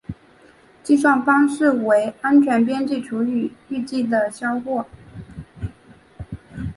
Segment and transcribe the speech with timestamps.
[0.81, 4.87] 计算方式为安全边际除以预计的销货。